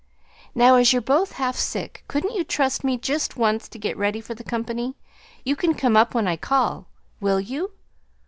[0.55, 4.19] "Now, as you're both half sick, couldn't you trust me just once to get ready
[4.19, 4.95] for the company?
[5.45, 6.87] You can come up when I call.
[7.19, 7.69] Will you?"